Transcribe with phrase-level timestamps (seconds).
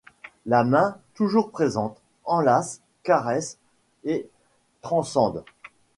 [0.47, 3.59] La main, toujours présente, enlace, caresse,
[4.03, 4.27] et
[4.81, 5.43] transcende.